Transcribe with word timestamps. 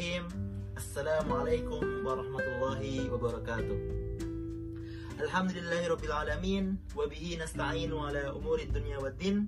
Bismillahirrahmanirrahim. 0.00 0.80
Assalamualaikum 0.80 1.84
warahmatullahi 2.08 3.12
wabarakatuh. 3.12 3.78
Alhamdulillahirabbil 5.20 6.14
alamin 6.16 6.80
wa 6.96 7.04
bihi 7.04 7.36
nasta'inu 7.36 8.00
ala 8.08 8.32
umuri 8.32 8.64
dunya 8.72 8.96
waddin. 8.96 9.44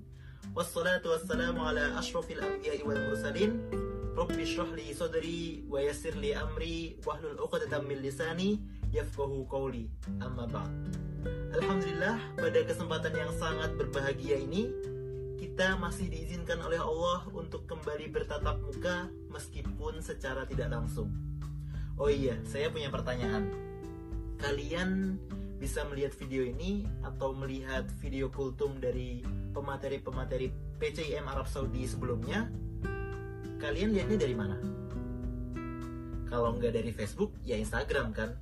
Wassalatu 0.53 1.09
wassalamu 1.09 1.57
ala 1.57 1.97
asyrafil 1.97 2.37
anbiya'i 2.37 2.85
wal 2.85 3.01
mursalin. 3.01 3.65
Rabbi 4.13 4.45
shrah 4.45 4.69
li 4.77 4.93
sadri 4.93 5.65
wa 5.65 5.81
yassir 5.81 6.13
li 6.21 6.37
amri 6.37 7.01
wahlul 7.01 7.33
'uqdatam 7.33 7.89
min 7.89 8.05
lisani 8.05 8.61
yafqahu 8.93 9.49
qawli. 9.49 9.89
Amma 10.21 10.45
ba'd. 10.45 10.69
Alhamdulillah 11.57 12.37
pada 12.37 12.61
kesempatan 12.61 13.17
yang 13.17 13.33
sangat 13.41 13.73
berbahagia 13.73 14.37
ini 14.37 14.69
kita 15.53 15.77
masih 15.77 16.09
diizinkan 16.09 16.57
oleh 16.65 16.81
Allah 16.81 17.29
untuk 17.29 17.69
kembali 17.69 18.09
bertatap 18.09 18.57
muka 18.57 19.05
meskipun 19.29 20.01
secara 20.01 20.49
tidak 20.49 20.73
langsung. 20.73 21.13
Oh 21.93 22.09
iya, 22.09 22.41
saya 22.41 22.73
punya 22.73 22.89
pertanyaan. 22.89 23.53
Kalian 24.41 25.21
bisa 25.61 25.85
melihat 25.85 26.17
video 26.17 26.41
ini 26.41 26.89
atau 27.05 27.37
melihat 27.37 27.85
video 28.01 28.33
kultum 28.33 28.81
dari 28.81 29.21
pemateri-pemateri 29.53 30.49
PCIM 30.81 31.29
Arab 31.29 31.45
Saudi 31.45 31.85
sebelumnya? 31.85 32.49
Kalian 33.61 33.93
lihatnya 33.93 34.25
dari 34.25 34.33
mana? 34.33 34.57
Kalau 36.33 36.57
nggak 36.57 36.81
dari 36.81 36.89
Facebook, 36.89 37.29
ya 37.45 37.61
Instagram 37.61 38.09
kan? 38.09 38.33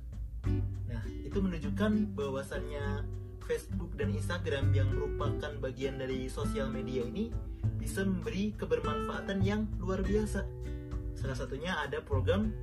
Nah, 0.88 1.04
itu 1.20 1.44
menunjukkan 1.44 2.16
bahwasannya 2.16 3.04
Facebook 3.44 3.94
dan 3.98 4.14
Instagram 4.14 4.70
yang 4.72 4.88
merupakan 4.90 5.52
bagian 5.58 5.98
dari 5.98 6.30
sosial 6.30 6.70
media 6.70 7.02
ini 7.04 7.34
bisa 7.78 8.06
memberi 8.06 8.54
kebermanfaatan 8.54 9.38
yang 9.42 9.66
luar 9.82 10.02
biasa. 10.02 10.46
Salah 11.18 11.36
satunya 11.38 11.74
ada 11.78 12.02
program 12.02 12.54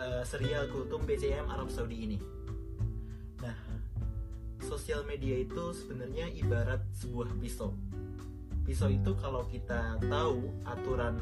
uh, 0.00 0.24
serial 0.24 0.68
kultum 0.72 1.04
BCM 1.04 1.48
Arab 1.48 1.68
Saudi 1.68 1.96
ini. 2.04 2.18
Nah, 3.40 3.56
sosial 4.60 5.04
media 5.08 5.40
itu 5.40 5.72
sebenarnya 5.76 6.28
ibarat 6.36 6.80
sebuah 6.96 7.32
pisau. 7.40 7.76
Pisau 8.64 8.92
itu 8.92 9.12
kalau 9.16 9.48
kita 9.48 9.96
tahu 10.04 10.48
aturan 10.68 11.16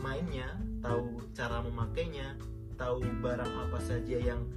mainnya, 0.00 0.56
tahu 0.80 1.20
cara 1.36 1.60
memakainya, 1.60 2.34
tahu 2.80 3.04
barang 3.20 3.52
apa 3.68 3.78
saja 3.84 4.16
yang 4.16 4.48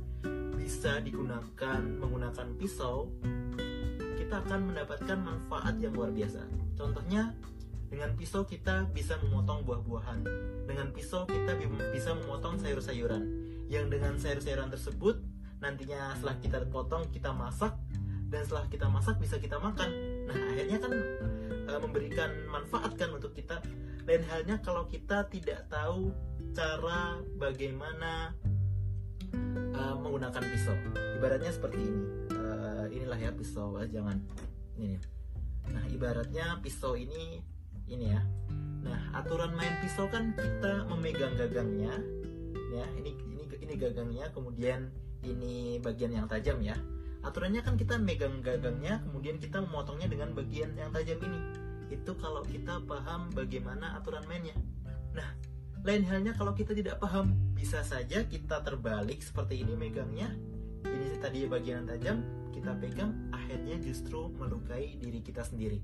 bisa 0.55 1.03
digunakan 1.03 1.83
menggunakan 2.00 2.55
pisau, 2.55 3.11
kita 4.23 4.39
akan 4.39 4.71
mendapatkan 4.71 5.19
manfaat 5.19 5.75
yang 5.83 5.91
luar 5.91 6.07
biasa. 6.16 6.47
Contohnya, 6.79 7.35
dengan 7.91 8.16
pisau 8.16 8.47
kita 8.47 8.88
bisa 8.95 9.19
memotong 9.19 9.67
buah-buahan. 9.67 10.19
Dengan 10.63 10.95
pisau 10.95 11.27
kita 11.27 11.59
bisa 11.91 12.16
memotong 12.16 12.55
sayur-sayuran. 12.63 13.23
Yang 13.67 13.85
dengan 13.91 14.16
sayur-sayuran 14.16 14.71
tersebut, 14.71 15.19
nantinya 15.59 16.16
setelah 16.16 16.39
kita 16.39 16.57
potong, 16.71 17.03
kita 17.11 17.35
masak. 17.35 17.75
Dan 18.31 18.47
setelah 18.47 18.66
kita 18.71 18.88
masak, 18.88 19.19
bisa 19.19 19.35
kita 19.38 19.59
makan. 19.59 19.91
Nah, 20.31 20.35
akhirnya 20.55 20.77
kan 20.79 20.94
e, 21.67 21.71
memberikan 21.83 22.31
manfaat 22.47 22.95
kan 22.95 23.11
untuk 23.11 23.35
kita. 23.35 23.59
Lain 24.07 24.23
halnya 24.31 24.55
kalau 24.63 24.88
kita 24.88 25.27
tidak 25.27 25.67
tahu 25.67 26.16
cara 26.55 27.19
bagaimana 27.35 28.31
e, 29.51 29.81
menggunakan 29.99 30.41
pisau. 30.47 30.79
Ibaratnya 31.19 31.51
seperti 31.51 31.77
ini 31.77 32.22
inilah 33.14 33.30
ya 33.30 33.38
pisau. 33.38 33.78
Jangan. 33.78 34.17
Ini. 34.81 34.97
Nah 35.69 35.83
ibaratnya 35.94 36.58
pisau 36.66 36.97
ini 36.97 37.45
ini 37.86 38.09
ya. 38.09 38.22
Nah 38.81 39.14
aturan 39.14 39.53
main 39.53 39.78
pisau 39.86 40.09
kan 40.09 40.33
kita 40.33 40.89
memegang 40.89 41.38
gagangnya 41.38 41.94
ya. 42.73 42.85
Ini 42.97 43.12
ini 43.13 43.44
ini 43.62 43.73
gagangnya 43.78 44.34
kemudian 44.34 44.90
ini 45.22 45.78
bagian 45.78 46.09
yang 46.18 46.25
tajam 46.25 46.57
ya. 46.66 46.73
Aturannya 47.22 47.62
kan 47.62 47.78
kita 47.78 48.02
megang 48.02 48.41
gagangnya 48.41 49.00
kemudian 49.06 49.38
kita 49.38 49.62
memotongnya 49.62 50.09
dengan 50.09 50.34
bagian 50.34 50.73
yang 50.73 50.90
tajam 50.90 51.22
ini. 51.22 51.40
Itu 51.94 52.18
kalau 52.18 52.41
kita 52.41 52.81
paham 52.90 53.29
bagaimana 53.29 53.94
aturan 54.02 54.25
mainnya. 54.25 54.57
Nah 55.13 55.29
lain 55.85 56.02
halnya 56.09 56.34
kalau 56.34 56.57
kita 56.57 56.73
tidak 56.73 56.97
paham 56.97 57.38
bisa 57.53 57.85
saja 57.85 58.25
kita 58.25 58.63
terbalik 58.66 59.22
seperti 59.22 59.62
ini 59.62 59.78
megangnya 59.78 60.31
ini 60.88 61.17
tadi 61.19 61.47
bagian 61.47 61.88
tajam 61.88 62.19
kita 62.51 62.75
pegang 62.79 63.11
akhirnya 63.31 63.79
justru 63.79 64.31
melukai 64.35 64.95
diri 64.99 65.19
kita 65.19 65.44
sendiri. 65.44 65.79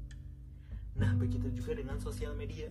Nah 1.00 1.16
begitu 1.16 1.48
juga 1.56 1.80
dengan 1.80 2.00
sosial 2.00 2.36
media. 2.36 2.68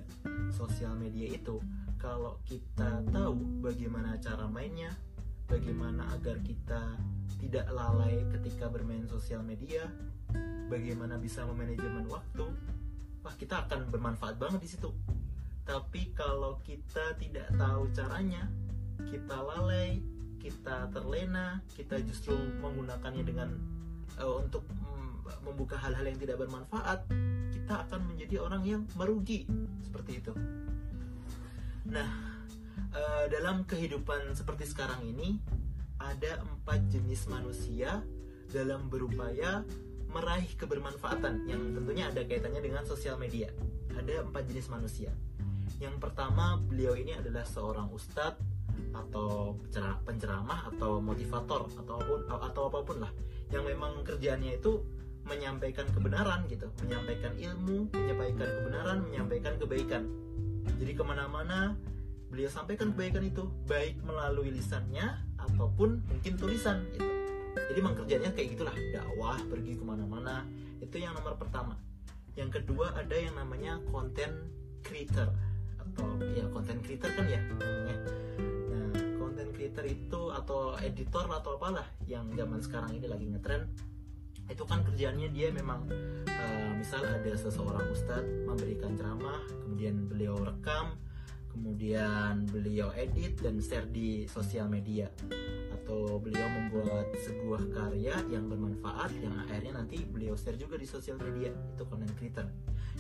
Sosial 0.53 0.93
media 0.97 1.33
itu 1.33 1.61
kalau 1.97 2.37
kita 2.45 3.03
tahu 3.09 3.65
bagaimana 3.65 4.21
cara 4.21 4.45
mainnya 4.47 4.93
bagaimana 5.49 6.05
agar 6.13 6.37
kita 6.45 7.01
tidak 7.41 7.67
lalai 7.73 8.21
ketika 8.37 8.69
bermain 8.69 9.09
sosial 9.09 9.41
media 9.41 9.89
bagaimana 10.69 11.17
bisa 11.17 11.49
memanajemen 11.49 12.05
waktu 12.07 12.45
wah 13.25 13.35
kita 13.35 13.65
akan 13.67 13.89
bermanfaat 13.89 14.37
banget 14.37 14.61
di 14.63 14.71
situ. 14.71 14.93
Tapi 15.65 16.17
kalau 16.17 16.61
kita 16.65 17.17
tidak 17.21 17.49
tahu 17.57 17.93
caranya 17.93 18.49
kita 19.05 19.37
lalai 19.37 20.01
kita 20.39 20.89
terlena, 20.95 21.61
kita 21.75 21.99
justru 22.03 22.35
menggunakannya 22.63 23.25
dengan 23.27 23.51
uh, 24.19 24.41
untuk 24.41 24.65
membuka 25.45 25.77
hal-hal 25.77 26.09
yang 26.09 26.19
tidak 26.19 26.41
bermanfaat, 26.41 27.05
kita 27.53 27.75
akan 27.87 28.01
menjadi 28.15 28.41
orang 28.41 28.63
yang 28.65 28.83
merugi 28.97 29.45
seperti 29.85 30.25
itu. 30.25 30.33
Nah, 31.89 32.09
uh, 32.95 33.25
dalam 33.29 33.65
kehidupan 33.69 34.33
seperti 34.33 34.65
sekarang 34.69 35.05
ini 35.05 35.37
ada 35.99 36.41
empat 36.41 36.87
jenis 36.89 37.27
manusia 37.27 38.01
dalam 38.49 38.89
berupaya 38.89 39.67
meraih 40.09 40.49
kebermanfaatan 40.57 41.45
yang 41.45 41.61
tentunya 41.77 42.09
ada 42.09 42.25
kaitannya 42.25 42.65
dengan 42.65 42.83
sosial 42.89 43.21
media. 43.21 43.53
Ada 43.93 44.25
empat 44.25 44.49
jenis 44.49 44.73
manusia. 44.73 45.13
Yang 45.79 46.01
pertama, 46.01 46.57
beliau 46.57 46.97
ini 46.97 47.13
adalah 47.13 47.45
seorang 47.45 47.93
ustadz 47.93 48.41
atau 49.07 49.55
penceramah 50.03 50.75
atau 50.75 50.99
motivator 50.99 51.71
atau 51.71 51.95
apa 51.99 52.05
pun 52.05 52.21
atau 52.27 52.63
apa 52.67 52.79
pun 52.83 52.97
lah 53.03 53.13
yang 53.55 53.65
memang 53.65 54.03
kerjanya 54.05 54.59
itu 54.59 54.83
menyampaikan 55.29 55.85
kebenaran 55.93 56.49
gitu 56.49 56.67
menyampaikan 56.83 57.37
ilmu 57.37 57.93
menyampaikan 57.93 58.49
kebenaran 58.49 58.99
menyampaikan 59.05 59.55
kebaikan. 59.61 60.03
Jadi 60.79 60.93
ke 60.95 61.03
mana-mana 61.05 61.77
beliau 62.29 62.49
sampaikan 62.49 62.93
kebaikan 62.93 63.25
itu 63.25 63.49
baik 63.69 64.01
melalui 64.05 64.53
lisannya 64.53 65.17
ataupun 65.41 66.05
mungkin 66.09 66.33
tulisan 66.37 66.85
gitu. 66.97 67.09
Jadi 67.57 67.79
memang 67.81 67.97
kerjanya 67.99 68.31
kayak 68.33 68.57
gitulah 68.57 68.77
dakwah 68.95 69.37
pergi 69.49 69.73
ke 69.77 69.85
mana-mana 69.85 70.45
itu 70.79 70.97
yang 71.01 71.13
nomor 71.17 71.37
pertama. 71.37 71.75
Yang 72.39 72.63
kedua 72.63 72.95
ada 72.95 73.17
yang 73.17 73.35
namanya 73.35 73.83
content 73.91 74.33
creator 74.87 75.29
atau 75.83 76.07
ya 76.37 76.47
content 76.55 76.79
creator 76.87 77.11
kan 77.19 77.27
ya 77.27 77.43
namanya 79.39 79.55
creator 79.55 79.87
itu 79.87 80.23
atau 80.35 80.75
editor 80.83 81.27
atau 81.31 81.51
apalah 81.55 81.87
yang 82.11 82.27
zaman 82.35 82.59
sekarang 82.59 82.91
ini 82.99 83.07
lagi 83.07 83.27
ngetren 83.31 83.71
itu 84.51 84.65
kan 84.67 84.83
kerjaannya 84.83 85.31
dia 85.31 85.55
memang 85.55 85.87
uh, 86.27 86.71
misal 86.75 87.07
ada 87.07 87.33
seseorang 87.39 87.87
ustadz 87.95 88.27
memberikan 88.51 88.99
ceramah 88.99 89.39
kemudian 89.63 90.11
beliau 90.11 90.35
rekam 90.43 90.99
kemudian 91.55 92.51
beliau 92.51 92.91
edit 92.95 93.39
dan 93.43 93.59
share 93.59 93.89
di 93.91 94.31
sosial 94.31 94.71
media. 94.71 95.11
Atau 95.75 96.23
beliau 96.23 96.47
membuat 96.47 97.11
sebuah 97.19 97.75
karya 97.75 98.15
yang 98.31 98.47
bermanfaat 98.47 99.11
yang 99.19 99.35
akhirnya 99.43 99.83
nanti 99.83 100.07
beliau 100.07 100.39
share 100.39 100.55
juga 100.55 100.79
di 100.79 100.87
sosial 100.87 101.19
media 101.19 101.51
itu 101.51 101.83
content 101.89 102.15
creator 102.15 102.47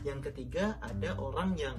yang 0.06 0.21
ketiga 0.23 0.79
ada 0.83 1.15
orang 1.19 1.59
yang 1.59 1.75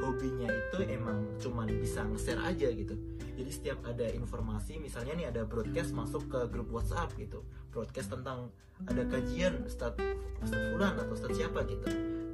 hobinya 0.00 0.50
itu 0.50 0.86
emang 0.86 1.26
cuman 1.38 1.68
bisa 1.78 2.06
nge-share 2.06 2.42
aja 2.42 2.68
gitu. 2.70 2.94
Jadi 3.40 3.50
setiap 3.50 3.78
ada 3.88 4.06
informasi 4.10 4.76
misalnya 4.76 5.16
nih 5.16 5.26
ada 5.32 5.42
broadcast 5.48 5.96
masuk 5.96 6.28
ke 6.28 6.40
grup 6.52 6.68
WhatsApp 6.70 7.14
gitu. 7.16 7.42
Broadcast 7.72 8.12
tentang 8.12 8.52
ada 8.88 9.02
kajian 9.08 9.64
Ustadz 9.64 10.00
Ustadz 10.44 10.66
Fulan 10.72 10.94
atau 10.96 11.14
Ustadz 11.16 11.36
siapa 11.36 11.64
gitu. 11.68 11.86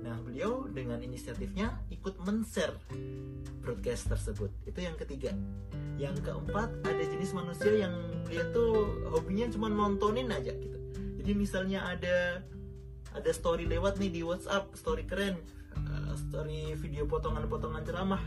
Nah 0.03 0.19
beliau 0.23 0.71
dengan 0.71 1.03
inisiatifnya 1.03 1.83
ikut 1.91 2.23
men-share 2.23 2.75
broadcast 3.62 4.11
tersebut. 4.11 4.51
Itu 4.67 4.79
yang 4.83 4.95
ketiga. 4.95 5.35
Yang 5.97 6.29
keempat 6.29 6.87
ada 6.87 7.03
jenis 7.03 7.33
manusia 7.33 7.89
yang 7.89 7.95
dia 8.29 8.45
tuh 8.53 8.87
hobinya 9.11 9.49
cuma 9.51 9.67
nontonin 9.67 10.31
aja 10.31 10.55
gitu. 10.55 10.79
Jadi 11.19 11.33
misalnya 11.35 11.83
ada 11.91 12.43
ada 13.17 13.31
story 13.33 13.65
lewat 13.65 13.97
nih 13.97 14.13
di 14.13 14.21
WhatsApp 14.21 14.77
story 14.77 15.09
keren. 15.09 15.41
Uh, 15.77 16.13
story 16.29 16.77
video 16.77 17.09
potongan-potongan 17.09 17.83
ceramah. 17.83 18.21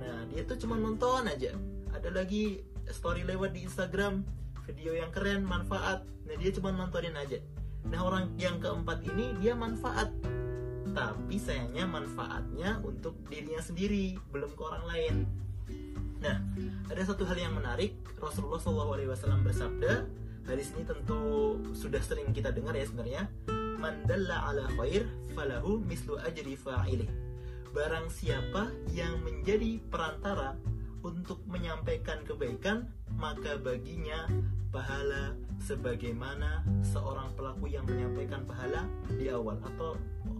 Nah 0.00 0.24
dia 0.32 0.42
tuh 0.48 0.56
cuma 0.56 0.80
nonton 0.80 1.28
aja. 1.28 1.52
Ada 1.92 2.08
lagi 2.12 2.64
story 2.88 3.28
lewat 3.28 3.52
di 3.52 3.68
Instagram 3.68 4.24
video 4.64 4.96
yang 4.96 5.12
keren 5.12 5.44
manfaat. 5.44 6.02
Nah 6.24 6.34
dia 6.40 6.50
cuma 6.56 6.72
nontonin 6.72 7.12
aja. 7.12 7.36
Nah 7.86 8.00
orang 8.00 8.32
yang 8.40 8.56
keempat 8.56 9.04
ini 9.04 9.36
dia 9.36 9.52
manfaat. 9.52 10.08
Tapi 10.96 11.36
sayangnya 11.36 11.84
manfaatnya 11.84 12.80
untuk 12.80 13.20
dirinya 13.28 13.60
sendiri 13.60 14.16
belum 14.32 14.48
ke 14.56 14.62
orang 14.64 14.84
lain. 14.88 15.14
Nah, 16.24 16.40
ada 16.88 17.02
satu 17.04 17.28
hal 17.28 17.36
yang 17.36 17.52
menarik. 17.52 17.92
Rasulullah 18.16 18.56
SAW 18.56 19.44
bersabda, 19.44 20.08
hadis 20.48 20.72
ini 20.72 20.88
tentu 20.88 21.60
sudah 21.76 22.00
sering 22.00 22.32
kita 22.32 22.48
dengar 22.48 22.72
ya 22.72 22.88
sebenarnya. 22.88 23.28
Mandalla 23.76 24.50
ala 24.50 24.64
khair 24.74 25.04
falahu 25.36 25.84
mislu 25.84 26.16
ajri 26.24 26.56
fa'ilih. 26.56 27.08
Barang 27.76 28.08
siapa 28.08 28.72
yang 28.96 29.20
menjadi 29.20 29.76
perantara 29.92 30.56
untuk 31.04 31.44
menyampaikan 31.46 32.24
kebaikan, 32.24 32.88
maka 33.20 33.60
baginya 33.60 34.26
pahala 34.72 35.36
sebagaimana 35.62 36.64
seorang 36.82 37.32
pelaku 37.36 37.70
yang 37.70 37.84
menyampaikan 37.86 38.42
pahala 38.44 38.84
di 39.14 39.30
awal 39.30 39.56
atau 39.62 39.96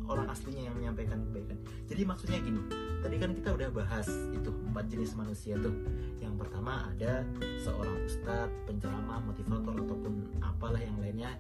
orang 0.06 0.28
aslinya 0.32 0.70
yang 0.70 0.76
menyampaikan 0.76 1.22
kebaikan. 1.30 1.56
Jadi 1.86 2.02
maksudnya 2.02 2.38
gini, 2.42 2.60
tadi 3.00 3.16
kan 3.20 3.30
kita 3.36 3.48
udah 3.54 3.68
bahas 3.70 4.08
itu 4.32 4.50
empat 4.72 4.84
jenis 4.90 5.12
manusia 5.14 5.54
tuh. 5.60 5.74
Yang 6.18 6.34
pertama 6.46 6.90
ada 6.90 7.22
seorang 7.62 7.96
ustadz, 8.06 8.54
penceramah, 8.66 9.22
motivator 9.22 9.74
ataupun 9.76 10.14
apalah 10.42 10.80
yang 10.80 10.98
lainnya. 10.98 11.36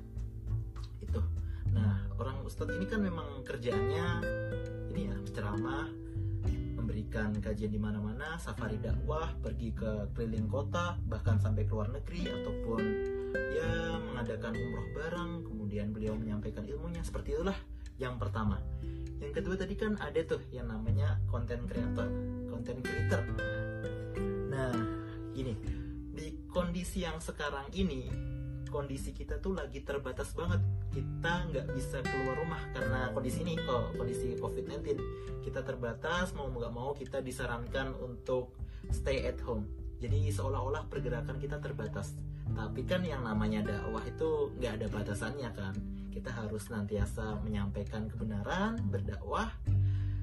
Nah, 1.76 2.08
orang 2.16 2.42
ustadz 2.48 2.74
ini 2.74 2.88
kan 2.88 3.04
memang 3.04 3.44
kerjaannya 3.44 4.06
ini 4.96 5.12
ya 5.12 5.16
ceramah, 5.36 5.92
memberikan 6.74 7.36
kajian 7.44 7.70
di 7.70 7.76
mana-mana, 7.76 8.40
safari 8.40 8.80
dakwah, 8.80 9.36
pergi 9.44 9.76
ke 9.76 10.10
keliling 10.16 10.48
kota, 10.48 10.96
bahkan 11.04 11.36
sampai 11.36 11.68
ke 11.68 11.72
luar 11.76 11.92
negeri 11.92 12.32
ataupun 12.32 12.80
ya 13.52 14.00
mengadakan 14.00 14.56
umroh 14.56 14.88
bareng, 14.96 15.30
kemudian 15.44 15.92
beliau 15.92 16.16
menyampaikan 16.16 16.64
ilmunya 16.64 17.04
seperti 17.04 17.36
itulah 17.36 17.56
yang 18.00 18.16
pertama. 18.16 18.56
Yang 19.20 19.40
kedua 19.40 19.54
tadi 19.56 19.74
kan 19.76 19.96
ada 20.00 20.20
tuh 20.24 20.40
yang 20.52 20.68
namanya 20.68 21.20
content 21.28 21.64
creator 21.64 22.08
content 22.56 22.80
creator. 22.84 23.20
Nah 24.52 24.72
ini 25.36 25.52
di 26.16 26.48
kondisi 26.48 27.04
yang 27.04 27.20
sekarang 27.20 27.68
ini 27.76 28.08
kondisi 28.68 29.12
kita 29.12 29.38
tuh 29.40 29.54
lagi 29.54 29.84
terbatas 29.84 30.32
banget 30.32 30.60
kita 30.96 31.32
nggak 31.52 31.66
bisa 31.76 32.00
keluar 32.00 32.40
rumah 32.40 32.62
karena 32.72 33.12
kondisi 33.12 33.44
ini 33.44 33.60
kok 33.60 33.92
kondisi 34.00 34.32
covid-19 34.40 34.96
kita 35.44 35.60
terbatas 35.60 36.32
mau 36.32 36.48
nggak 36.48 36.72
mau 36.72 36.96
kita 36.96 37.20
disarankan 37.20 37.92
untuk 38.00 38.56
stay 38.88 39.28
at 39.28 39.36
home. 39.44 39.68
Jadi 40.00 40.32
seolah-olah 40.32 40.88
pergerakan 40.88 41.36
kita 41.36 41.60
terbatas. 41.60 42.16
Tapi 42.48 42.84
kan 42.88 43.04
yang 43.04 43.24
namanya 43.28 43.60
dakwah 43.64 44.00
itu 44.08 44.52
nggak 44.56 44.72
ada 44.80 44.86
batasannya 44.88 45.50
kan. 45.52 45.74
Kita 46.08 46.32
harus 46.32 46.72
nantiasa 46.72 47.44
menyampaikan 47.44 48.08
kebenaran 48.08 48.80
berdakwah 48.88 49.52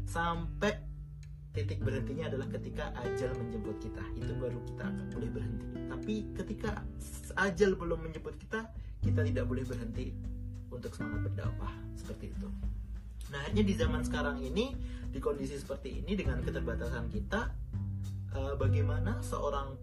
sampai 0.10 0.74
titik 1.54 1.86
berhentinya 1.86 2.34
adalah 2.34 2.50
ketika 2.50 2.90
ajal 3.06 3.30
menjemput 3.38 3.78
kita. 3.78 4.04
Itu 4.18 4.34
baru 4.42 4.58
kita 4.66 4.84
akan 4.90 5.06
boleh 5.14 5.30
berhenti. 5.30 5.66
Tapi 5.86 6.16
ketika 6.34 6.82
ajal 7.38 7.78
belum 7.78 8.10
menjemput 8.10 8.36
kita 8.42 8.66
kita 9.04 9.22
tidak 9.28 9.46
boleh 9.46 9.68
berhenti 9.68 10.16
untuk 10.74 10.92
semangat 10.98 11.30
berdakwah 11.30 11.74
seperti 11.94 12.34
itu. 12.34 12.50
Nah 13.30 13.40
akhirnya 13.46 13.64
di 13.66 13.74
zaman 13.78 14.02
sekarang 14.02 14.38
ini 14.42 14.74
di 15.14 15.20
kondisi 15.22 15.58
seperti 15.58 16.02
ini 16.02 16.18
dengan 16.18 16.42
keterbatasan 16.42 17.10
kita 17.14 17.54
eh, 18.34 18.54
bagaimana 18.58 19.22
seorang 19.22 19.78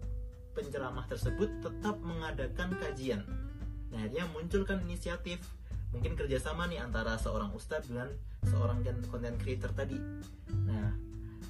penceramah 0.51 1.07
tersebut 1.07 1.49
tetap 1.63 1.95
mengadakan 2.03 2.75
kajian? 2.75 3.23
Nah 3.91 4.03
akhirnya 4.03 4.27
munculkan 4.31 4.83
inisiatif 4.83 5.39
mungkin 5.91 6.15
kerjasama 6.15 6.67
nih 6.71 6.79
antara 6.79 7.19
seorang 7.19 7.51
ustadz 7.51 7.91
dengan 7.91 8.07
seorang 8.47 8.83
content 9.11 9.35
creator 9.39 9.71
tadi. 9.75 9.99
Nah 10.67 10.95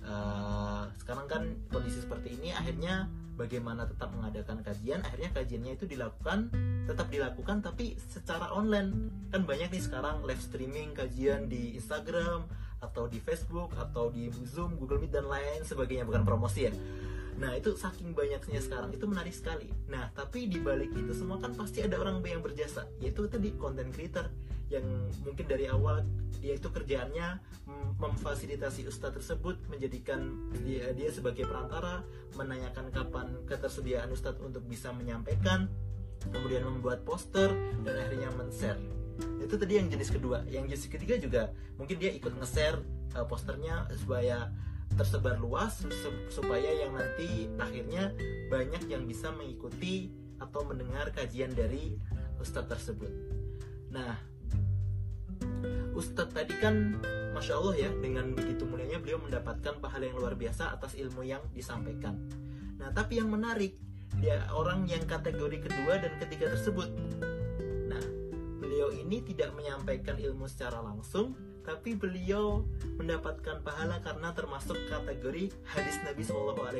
uh, 0.05 0.83
sekarang 0.97 1.27
kan 1.29 1.43
kondisi 1.69 2.01
seperti 2.01 2.41
ini 2.41 2.49
akhirnya 2.49 3.05
bagaimana 3.41 3.89
tetap 3.89 4.13
mengadakan 4.13 4.61
kajian 4.61 5.01
akhirnya 5.01 5.33
kajiannya 5.33 5.73
itu 5.73 5.85
dilakukan 5.89 6.53
tetap 6.85 7.07
dilakukan 7.09 7.63
tapi 7.65 7.97
secara 7.97 8.51
online. 8.53 9.09
Kan 9.33 9.47
banyak 9.47 9.73
nih 9.73 9.83
sekarang 9.83 10.21
live 10.27 10.41
streaming 10.41 10.93
kajian 10.93 11.49
di 11.49 11.77
Instagram 11.77 12.45
atau 12.81 13.05
di 13.05 13.21
Facebook 13.21 13.77
atau 13.77 14.09
di 14.09 14.29
Zoom, 14.45 14.77
Google 14.77 15.01
Meet 15.01 15.13
dan 15.13 15.29
lain 15.29 15.61
sebagainya 15.61 16.05
bukan 16.05 16.25
promosi 16.25 16.67
ya. 16.67 16.73
Nah 17.37 17.57
itu 17.57 17.73
saking 17.77 18.13
banyaknya 18.13 18.59
sekarang 18.61 18.91
itu 18.93 19.05
menarik 19.05 19.33
sekali. 19.33 19.69
Nah 19.89 20.09
tapi 20.13 20.49
di 20.49 20.59
balik 20.61 20.93
itu 20.93 21.13
semua 21.13 21.37
kan 21.41 21.53
pasti 21.53 21.81
ada 21.81 21.97
orang 21.97 22.21
yang 22.25 22.41
berjasa, 22.41 22.85
yaitu 23.01 23.25
tadi 23.29 23.53
content 23.57 23.89
creator 23.93 24.29
yang 24.71 24.87
mungkin 25.27 25.45
dari 25.45 25.67
awal 25.67 26.07
dia 26.39 26.57
itu 26.57 26.71
kerjaannya 26.71 27.37
memfasilitasi 28.01 28.89
ustadz 28.89 29.21
tersebut, 29.21 29.61
menjadikan 29.69 30.49
dia, 30.65 30.89
dia 30.97 31.13
sebagai 31.13 31.45
perantara, 31.45 32.01
menanyakan 32.33 32.89
kapan 32.89 33.27
ketersediaan 33.45 34.09
ustadz 34.09 34.41
untuk 34.41 34.65
bisa 34.65 34.89
menyampaikan, 34.89 35.69
kemudian 36.33 36.65
membuat 36.65 37.05
poster 37.05 37.53
dan 37.85 37.93
akhirnya 37.93 38.33
men-share. 38.33 38.81
Itu 39.43 39.59
tadi 39.59 39.77
yang 39.77 39.91
jenis 39.93 40.09
kedua. 40.09 40.41
Yang 40.49 40.73
jenis 40.73 40.83
ketiga 40.89 41.15
juga 41.21 41.43
mungkin 41.77 42.01
dia 42.01 42.09
ikut 42.09 42.33
nge-share 42.41 42.81
uh, 43.13 43.25
posternya 43.29 43.85
supaya 43.93 44.49
tersebar 44.91 45.39
luas 45.39 45.87
supaya 46.27 46.67
yang 46.67 46.91
nanti 46.91 47.47
akhirnya 47.55 48.11
banyak 48.51 48.91
yang 48.91 49.07
bisa 49.07 49.31
mengikuti 49.31 50.11
atau 50.41 50.67
mendengar 50.67 51.13
kajian 51.15 51.53
dari 51.53 51.95
ustadz 52.41 52.67
tersebut. 52.67 53.13
Nah, 53.93 54.30
ustadz 55.95 56.33
tadi 56.33 56.55
kan 56.59 56.97
masya 57.31 57.57
Allah 57.57 57.75
ya 57.87 57.89
dengan 58.03 58.35
begitu 58.35 58.67
mulianya 58.67 58.99
beliau 58.99 59.19
mendapatkan 59.23 59.79
pahala 59.79 60.03
yang 60.07 60.17
luar 60.19 60.35
biasa 60.35 60.75
atas 60.75 60.93
ilmu 60.99 61.23
yang 61.23 61.41
disampaikan. 61.55 62.19
Nah, 62.77 62.91
tapi 62.91 63.21
yang 63.21 63.31
menarik 63.31 63.77
dia 64.19 64.43
orang 64.51 64.85
yang 64.91 65.07
kategori 65.07 65.63
kedua 65.63 66.01
dan 66.01 66.11
ketiga 66.19 66.51
tersebut. 66.51 66.91
Nah, 67.87 68.03
beliau 68.59 68.91
ini 68.91 69.23
tidak 69.23 69.55
menyampaikan 69.55 70.19
ilmu 70.19 70.45
secara 70.51 70.83
langsung, 70.83 71.33
tapi 71.61 71.93
beliau 71.93 72.65
mendapatkan 72.97 73.61
pahala 73.61 74.01
karena 74.01 74.33
termasuk 74.33 74.77
kategori 74.89 75.53
hadis 75.65 75.97
Nabi 76.01 76.25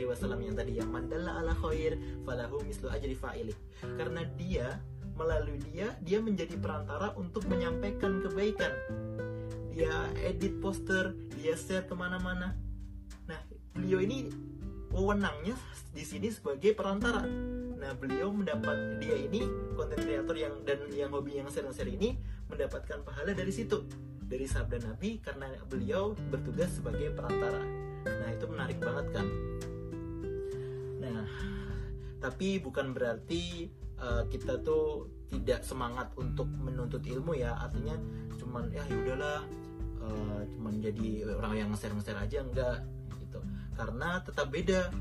Wasallam 0.10 0.42
yang 0.42 0.56
tadi 0.57 0.81
yang 0.81 0.89
mandala 0.89 1.39
ala 1.42 1.54
khair 1.54 1.98
falahu 2.25 2.66
mislu 2.66 2.89
ajri 2.89 3.13
fa'ilih 3.13 3.57
karena 3.98 4.25
dia 4.36 4.81
melalui 5.21 5.62
dia 5.69 5.94
dia 6.01 6.18
menjadi 6.18 6.57
perantara 6.57 7.13
untuk 7.13 7.45
menyampaikan 7.45 8.25
kebaikan 8.25 8.73
dia 9.69 9.94
edit 10.25 10.57
poster 10.57 11.13
dia 11.37 11.54
share 11.54 11.85
ke 11.85 11.94
mana-mana 11.94 12.57
nah 13.30 13.40
beliau 13.78 14.01
ini 14.01 14.33
wewenangnya 14.90 15.54
di 15.94 16.01
sini 16.01 16.33
sebagai 16.33 16.73
perantara 16.73 17.21
nah 17.78 17.94
beliau 17.94 18.33
mendapat 18.33 18.97
dia 18.97 19.18
ini 19.18 19.45
konten 19.78 20.01
kreator 20.01 20.37
yang 20.37 20.54
dan 20.66 20.81
yang 20.90 21.13
hobi 21.13 21.37
yang 21.37 21.49
share-share 21.49 21.90
ini 21.90 22.18
mendapatkan 22.49 23.06
pahala 23.06 23.31
dari 23.37 23.54
situ 23.54 23.85
dari 24.31 24.47
sabda 24.47 24.80
Nabi 24.87 25.19
karena 25.19 25.51
beliau 25.68 26.16
bertugas 26.31 26.71
sebagai 26.71 27.11
perantara. 27.11 27.59
Nah, 28.07 28.30
itu 28.31 28.47
menarik 28.47 28.80
banget 28.80 29.11
kan. 29.11 29.28
Nah, 31.04 31.28
tapi 32.23 32.63
bukan 32.63 32.95
berarti 32.95 33.68
uh, 34.01 34.23
kita 34.27 34.59
tuh 34.65 35.07
tidak 35.31 35.63
semangat 35.63 36.11
untuk 36.17 36.49
menuntut 36.49 37.05
ilmu 37.05 37.37
ya. 37.37 37.55
Artinya 37.55 37.95
cuman 38.35 38.67
ya 38.73 38.83
udahlah 38.89 39.39
uh, 40.01 40.41
cuman 40.57 40.73
jadi 40.81 41.31
orang 41.37 41.53
yang 41.55 41.69
ngeser-ngeser 41.71 42.17
aja 42.17 42.43
enggak 42.43 42.83
gitu. 43.21 43.39
Karena 43.77 44.19
tetap 44.25 44.51
beda 44.51 44.91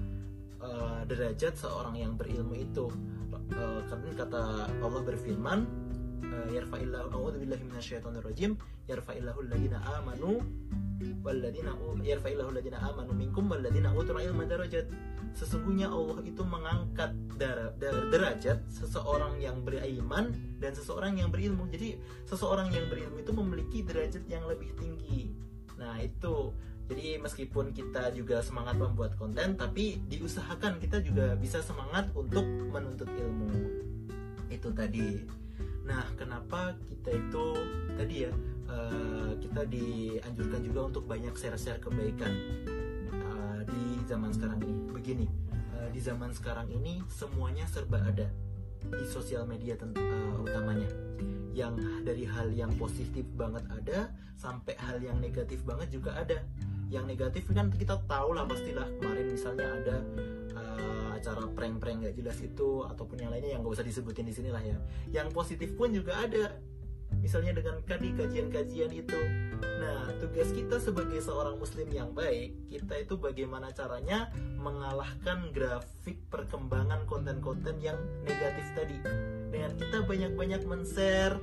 uh, 0.62 1.02
derajat 1.09 1.57
seorang 1.57 1.97
yang 1.99 2.14
berilmu 2.14 2.54
itu. 2.54 2.87
Uh, 3.50 3.83
karena 3.90 4.11
kata 4.14 4.42
Allah 4.78 5.02
berfirman 5.02 5.66
yarfa'illahu 6.30 7.11
a'udzubillahi 7.11 7.64
minasyaitonir 7.66 8.23
rajim 8.23 8.54
yarfa'illahu 8.87 9.42
alladziina 9.42 9.83
amanu 9.99 10.38
walladzina 11.25 11.73
yarfa'illahu 12.04 12.52
alladziina 12.52 12.78
amanu 12.80 13.12
minkum 13.16 13.49
walladzina 13.49 13.92
utul 13.97 14.21
ilma 14.21 14.45
darajat. 14.45 14.87
Sesungguhnya 15.33 15.88
Allah 15.88 16.21
itu 16.26 16.42
mengangkat 16.42 17.14
derajat 18.11 18.59
seseorang 18.69 19.38
yang 19.38 19.62
beriman 19.62 20.35
dan 20.59 20.73
seseorang 20.75 21.16
yang 21.16 21.30
berilmu. 21.30 21.71
Jadi 21.71 21.97
seseorang 22.26 22.69
yang 22.75 22.90
berilmu 22.90 23.23
itu 23.23 23.33
memiliki 23.33 23.78
derajat 23.87 24.25
yang 24.26 24.45
lebih 24.45 24.75
tinggi. 24.76 25.33
Nah 25.78 25.97
itu. 26.02 26.52
Jadi 26.90 27.23
meskipun 27.23 27.71
kita 27.71 28.11
juga 28.11 28.42
semangat 28.42 28.75
membuat 28.75 29.14
konten 29.14 29.54
tapi 29.54 30.02
diusahakan 30.11 30.83
kita 30.83 30.99
juga 30.99 31.38
bisa 31.38 31.62
semangat 31.62 32.11
untuk 32.19 32.42
menuntut 32.42 33.07
ilmu. 33.07 33.50
Itu 34.50 34.75
tadi. 34.75 35.23
Nah, 35.87 36.02
kenapa 36.19 36.75
kita 36.90 37.14
itu 37.14 37.47
tadi 37.95 38.26
ya 38.26 38.33
uh, 38.71 39.33
kita 39.43 39.67
dianjurkan 39.67 40.61
juga 40.62 40.81
untuk 40.87 41.05
banyak 41.11 41.35
share-share 41.35 41.83
kebaikan 41.83 42.33
uh, 43.11 43.61
di 43.67 43.83
zaman 44.07 44.31
sekarang 44.31 44.59
ini. 44.62 44.75
Begini, 44.95 45.27
uh, 45.77 45.89
di 45.91 46.00
zaman 46.00 46.31
sekarang 46.31 46.71
ini 46.71 47.03
semuanya 47.11 47.67
serba 47.67 48.00
ada 48.07 48.31
di 48.81 49.05
sosial 49.11 49.45
media 49.45 49.75
uh, 49.77 50.45
utamanya. 50.47 50.89
Yang 51.50 51.83
dari 52.07 52.25
hal 52.25 52.55
yang 52.55 52.71
positif 52.79 53.27
banget 53.35 53.67
ada 53.75 54.15
sampai 54.39 54.79
hal 54.79 55.03
yang 55.03 55.19
negatif 55.19 55.61
banget 55.67 55.91
juga 55.91 56.15
ada. 56.17 56.39
Yang 56.91 57.05
negatif 57.07 57.43
kan 57.55 57.71
kita 57.71 58.03
tahu 58.07 58.35
lah 58.35 58.47
pastilah 58.47 58.87
kemarin 58.99 59.27
misalnya 59.31 59.67
ada 59.67 59.97
uh, 60.59 61.15
acara 61.15 61.47
prank-prank 61.55 62.03
nggak 62.03 62.15
jelas 62.19 62.39
itu 62.43 62.83
ataupun 62.83 63.21
yang 63.23 63.31
lainnya 63.31 63.55
yang 63.55 63.61
nggak 63.62 63.79
usah 63.79 63.87
disebutin 63.87 64.27
di 64.27 64.35
sini 64.35 64.50
lah 64.50 64.62
ya 64.65 64.75
yang 65.12 65.29
positif 65.31 65.71
pun 65.79 65.95
juga 65.95 66.19
ada 66.19 66.59
misalnya 67.21 67.57
dengan 67.57 67.81
tadi 67.85 68.11
kajian-kajian 68.17 68.93
itu. 68.93 69.21
Nah 69.61 70.09
tugas 70.21 70.50
kita 70.53 70.81
sebagai 70.81 71.21
seorang 71.21 71.61
muslim 71.61 71.89
yang 71.93 72.11
baik 72.17 72.57
kita 72.73 73.05
itu 73.05 73.15
bagaimana 73.21 73.73
caranya 73.73 74.33
mengalahkan 74.61 75.53
grafik 75.53 76.21
perkembangan 76.33 77.05
konten-konten 77.05 77.77
yang 77.81 77.97
negatif 78.25 78.67
tadi. 78.73 78.97
Dengan 79.53 79.73
kita 79.77 80.05
banyak-banyak 80.05 80.62
men-share 80.65 81.37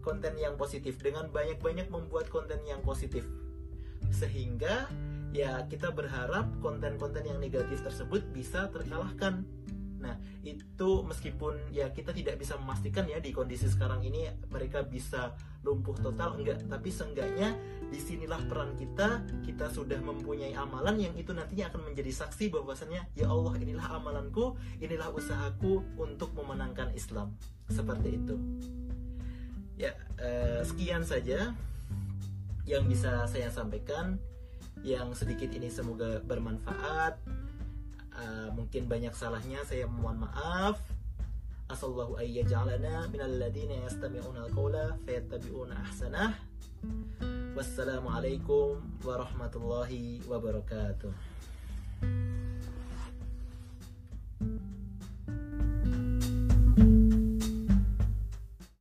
konten 0.00 0.34
yang 0.40 0.56
positif 0.56 0.98
dengan 0.98 1.28
banyak-banyak 1.28 1.88
membuat 1.92 2.28
konten 2.32 2.58
yang 2.66 2.80
positif. 2.82 3.24
Sehingga 4.10 4.88
ya 5.30 5.62
kita 5.70 5.94
berharap 5.94 6.50
konten-konten 6.58 7.22
yang 7.22 7.38
negatif 7.38 7.84
tersebut 7.84 8.24
bisa 8.34 8.66
terkalahkan. 8.72 9.46
Nah, 10.00 10.16
itu 10.40 10.90
meskipun 11.04 11.70
ya 11.70 11.92
kita 11.92 12.16
tidak 12.16 12.40
bisa 12.40 12.56
memastikan 12.56 13.04
ya 13.04 13.20
di 13.20 13.30
kondisi 13.30 13.68
sekarang 13.68 14.00
ini 14.00 14.32
mereka 14.48 14.80
bisa 14.80 15.36
lumpuh 15.60 15.92
total 16.00 16.40
enggak, 16.40 16.64
tapi 16.64 16.88
seenggaknya 16.88 17.52
di 17.92 18.00
sinilah 18.00 18.40
peran 18.48 18.72
kita, 18.80 19.20
kita 19.44 19.68
sudah 19.68 20.00
mempunyai 20.00 20.56
amalan 20.56 20.96
yang 20.96 21.14
itu 21.20 21.36
nantinya 21.36 21.68
akan 21.68 21.92
menjadi 21.92 22.24
saksi 22.24 22.48
bahwasannya 22.48 23.12
ya 23.12 23.28
Allah 23.28 23.54
inilah 23.60 23.86
amalanku, 24.00 24.56
inilah 24.80 25.12
usahaku 25.12 25.84
untuk 26.00 26.32
memenangkan 26.32 26.96
Islam. 26.96 27.36
Seperti 27.68 28.16
itu. 28.16 28.34
Ya, 29.76 29.92
eh, 30.20 30.60
sekian 30.64 31.04
saja 31.04 31.52
yang 32.64 32.84
bisa 32.88 33.28
saya 33.28 33.48
sampaikan 33.52 34.20
yang 34.80 35.12
sedikit 35.12 35.52
ini 35.52 35.68
semoga 35.68 36.24
bermanfaat 36.24 37.20
mungkin 38.60 38.92
banyak 38.92 39.16
salahnya 39.16 39.64
saya 39.64 39.88
mohon 39.88 40.28
maaf. 40.28 40.76
Asallahu 41.72 42.20
ayyaj'alana 42.20 43.08
minal 43.08 43.40
ladina 43.40 43.88
yastami'una 43.88 44.44
al-qawla 44.44 45.00
fayattabi'una 45.08 45.80
ahsanah. 45.80 46.36
Wassalamualaikum 47.56 48.84
warahmatullahi 49.00 50.20
wabarakatuh 50.28 51.29